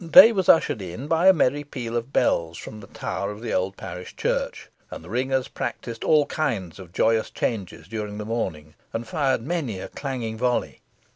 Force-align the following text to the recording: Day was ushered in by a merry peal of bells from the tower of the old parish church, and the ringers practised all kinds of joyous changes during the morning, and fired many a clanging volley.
Day 0.09 0.31
was 0.31 0.49
ushered 0.49 0.81
in 0.81 1.05
by 1.07 1.27
a 1.27 1.31
merry 1.33 1.63
peal 1.63 1.95
of 1.95 2.11
bells 2.11 2.57
from 2.57 2.79
the 2.79 2.87
tower 2.87 3.29
of 3.29 3.39
the 3.39 3.53
old 3.53 3.77
parish 3.77 4.15
church, 4.15 4.67
and 4.89 5.03
the 5.03 5.11
ringers 5.11 5.47
practised 5.47 6.03
all 6.03 6.25
kinds 6.25 6.79
of 6.79 6.91
joyous 6.91 7.29
changes 7.29 7.87
during 7.87 8.17
the 8.17 8.25
morning, 8.25 8.73
and 8.93 9.07
fired 9.07 9.43
many 9.43 9.77
a 9.79 9.89
clanging 9.89 10.39
volley. 10.39 10.81